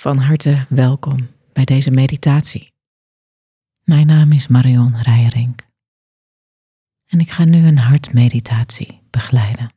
van 0.00 0.18
harte 0.18 0.66
welkom 0.68 1.28
bij 1.52 1.64
deze 1.64 1.90
meditatie. 1.90 2.72
Mijn 3.84 4.06
naam 4.06 4.32
is 4.32 4.46
Marion 4.46 4.96
Rijering 5.00 5.60
en 7.06 7.20
ik 7.20 7.30
ga 7.30 7.44
nu 7.44 7.66
een 7.66 7.78
hartmeditatie 7.78 9.02
begeleiden. 9.10 9.72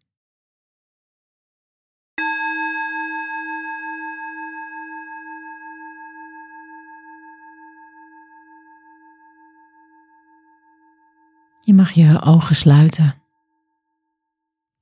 Je 11.60 11.74
mag 11.74 11.92
je 11.92 12.22
ogen 12.22 12.56
sluiten 12.56 13.22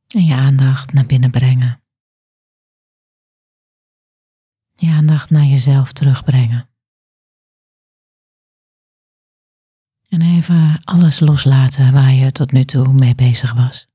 en 0.08 0.26
je 0.26 0.36
aandacht 0.36 0.94
naar 0.94 1.06
binnen 1.06 1.32
brengen 1.32 1.82
je 4.82 4.92
aandacht 4.92 5.30
naar 5.30 5.44
jezelf 5.44 5.92
terugbrengen. 5.94 6.70
En 10.08 10.22
even 10.22 10.84
alles 10.84 11.20
loslaten 11.20 11.94
waar 11.94 12.12
je 12.12 12.32
tot 12.32 12.52
nu 12.52 12.64
toe 12.64 12.94
mee 12.94 13.16
bezig 13.16 13.54
was. 13.54 13.90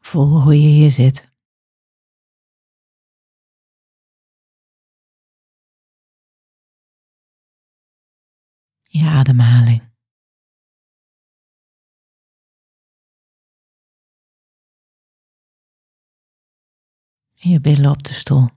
Voel 0.00 0.40
hoe 0.42 0.60
je 0.60 0.68
hier 0.68 0.90
zit. 0.90 1.28
Je 8.82 9.04
ademhaling. 9.04 9.89
Je 17.48 17.60
billen 17.60 17.90
op 17.90 18.02
de 18.02 18.12
stoel. 18.12 18.48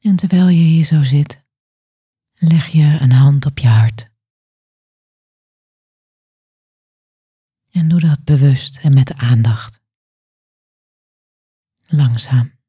En 0.00 0.16
terwijl 0.16 0.48
je 0.48 0.62
hier 0.62 0.84
zo 0.84 1.02
zit, 1.02 1.44
leg 2.34 2.66
je 2.66 2.98
een 3.00 3.12
hand 3.12 3.46
op 3.46 3.58
je 3.58 3.68
hart. 3.68 4.10
En 7.70 7.88
doe 7.88 8.00
dat 8.00 8.24
bewust 8.24 8.78
en 8.78 8.94
met 8.94 9.12
aandacht. 9.12 9.80
Langzaam. 11.86 12.59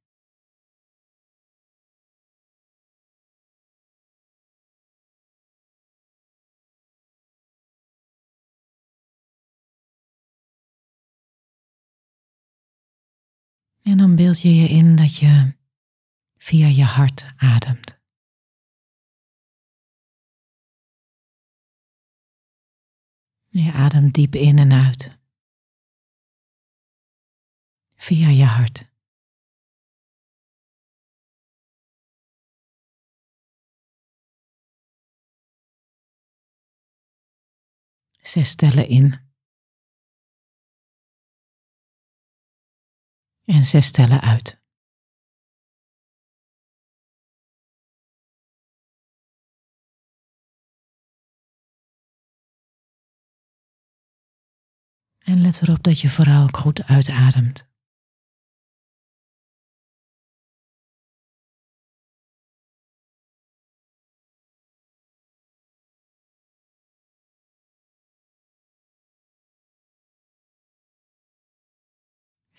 En 13.84 13.98
dan 13.98 14.16
beeld 14.16 14.42
je 14.42 14.56
je 14.56 14.68
in 14.68 14.96
dat 14.96 15.16
je 15.16 15.56
via 16.38 16.68
je 16.68 16.84
hart 16.84 17.26
ademt. 17.38 18.00
Je 23.50 23.72
ademt 23.72 24.14
diep 24.14 24.36
in 24.36 24.58
en 24.60 24.72
uit. 24.72 25.20
Via 27.96 28.28
je 28.30 28.46
hart. 28.46 28.90
Zes 38.22 38.50
stellen 38.50 38.88
in. 38.88 39.31
En 43.52 43.64
zes 43.64 43.86
stellen 43.86 44.22
uit. 44.22 44.60
En 55.20 55.42
let 55.42 55.62
erop 55.62 55.84
dat 55.84 56.00
je 56.00 56.10
vooral 56.10 56.44
ook 56.44 56.58
goed 56.58 56.84
uitademt. 56.84 57.71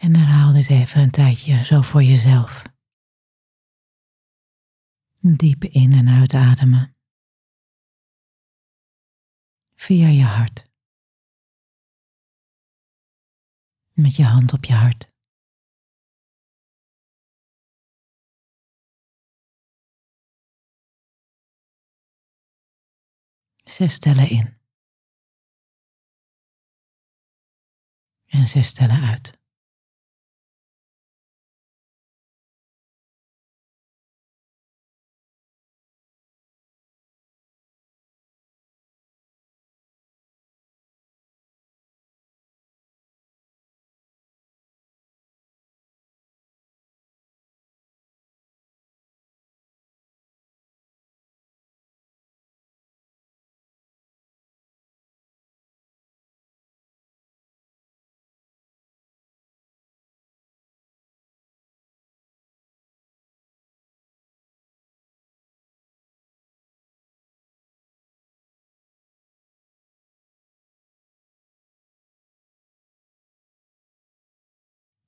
En 0.02 0.16
herhaal 0.16 0.52
dit 0.52 0.68
even 0.68 1.00
een 1.00 1.10
tijdje 1.10 1.64
zo 1.64 1.80
voor 1.80 2.02
jezelf. 2.02 2.62
Diep 5.20 5.64
in 5.64 5.92
en 5.92 6.08
uitademen. 6.08 6.96
Via 9.74 10.08
je 10.08 10.22
hart. 10.22 10.70
Met 13.92 14.16
je 14.16 14.24
hand 14.24 14.52
op 14.52 14.64
je 14.64 14.74
hart. 14.74 15.12
Zes 23.64 23.94
stellen 23.94 24.28
in. 24.28 24.60
En 28.26 28.46
zes 28.46 28.66
stellen 28.68 29.00
uit. 29.02 29.41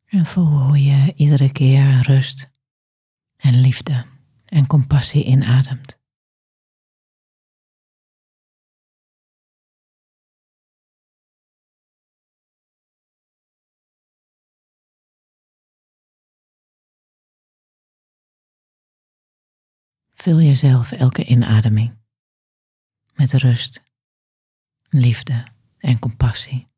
En 0.07 0.27
voel 0.27 0.47
hoe 0.47 0.85
je 0.85 1.13
iedere 1.17 1.53
keer 1.53 2.03
rust 2.03 2.51
en 3.37 3.61
liefde 3.61 4.07
en 4.45 4.67
compassie 4.67 5.25
inademt. 5.25 6.03
Vul 20.25 20.41
jezelf 20.41 20.93
elke 20.93 21.25
inademing 21.25 21.99
met 23.15 23.33
rust, 23.33 23.83
liefde 24.89 25.47
en 25.79 25.99
compassie. 25.99 26.74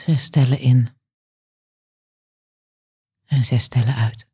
Zes 0.00 0.24
stellen 0.24 0.58
in 0.58 0.88
en 3.26 3.44
zes 3.44 3.62
stellen 3.62 3.94
uit. 3.94 4.29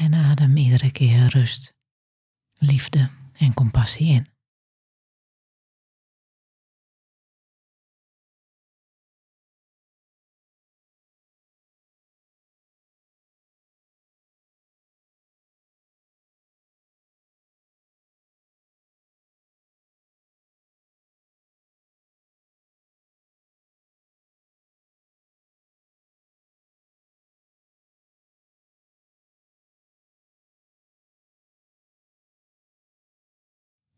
En 0.00 0.14
adem 0.14 0.56
iedere 0.56 0.90
keer 0.90 1.30
rust, 1.32 1.74
liefde 2.58 3.10
en 3.36 3.54
compassie 3.54 4.06
in. 4.06 4.29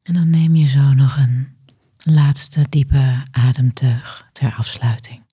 En 0.03 0.15
dan 0.15 0.31
neem 0.31 0.57
je 0.57 0.67
zo 0.67 0.93
nog 0.93 1.17
een 1.17 1.57
laatste 1.99 2.69
diepe 2.69 3.27
ademteug 3.31 4.29
ter 4.33 4.55
afsluiting. 4.55 5.31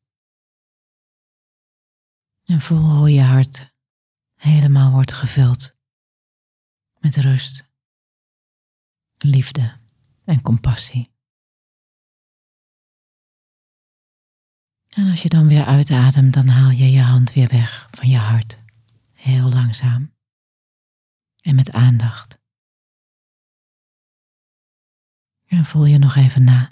En 2.46 2.62
voel 2.62 2.98
hoe 2.98 3.14
je 3.14 3.22
hart 3.22 3.74
helemaal 4.36 4.92
wordt 4.92 5.14
gevuld 5.14 5.76
met 7.00 7.16
rust, 7.16 7.70
liefde 9.18 9.80
en 10.24 10.42
compassie. 10.42 11.12
En 14.90 15.10
als 15.10 15.22
je 15.22 15.30
dan 15.30 15.48
weer 15.48 15.66
uitademt, 15.66 16.34
dan 16.34 16.48
haal 16.48 16.70
je 16.70 16.92
je 16.92 17.02
hand 17.02 17.34
weer 17.34 17.48
weg 17.48 17.88
van 17.92 18.10
je 18.10 18.18
hart, 18.18 18.58
heel 19.14 19.50
langzaam 19.50 20.16
en 21.42 21.56
met 21.56 21.72
aandacht. 21.72 22.39
En 25.50 25.66
voel 25.66 25.86
je 25.86 25.98
nog 25.98 26.16
even 26.16 26.44
na. 26.44 26.72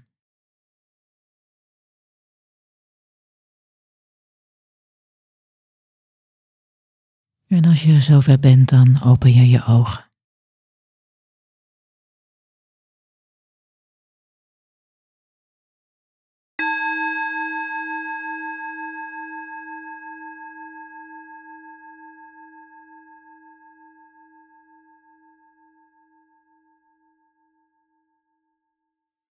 En 7.47 7.65
als 7.65 7.83
je 7.83 8.01
zover 8.01 8.39
bent, 8.39 8.69
dan 8.69 9.01
open 9.03 9.33
je 9.33 9.49
je 9.49 9.65
ogen. 9.65 10.06